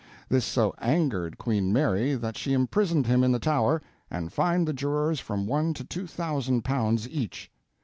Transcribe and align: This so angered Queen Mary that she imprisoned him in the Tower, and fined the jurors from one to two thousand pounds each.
This 0.29 0.45
so 0.45 0.73
angered 0.79 1.37
Queen 1.37 1.71
Mary 1.71 2.15
that 2.15 2.35
she 2.35 2.53
imprisoned 2.53 3.05
him 3.05 3.23
in 3.23 3.31
the 3.31 3.37
Tower, 3.37 3.83
and 4.09 4.33
fined 4.33 4.67
the 4.67 4.73
jurors 4.73 5.19
from 5.19 5.45
one 5.45 5.75
to 5.75 5.83
two 5.83 6.07
thousand 6.07 6.63
pounds 6.65 7.07
each. 7.07 7.51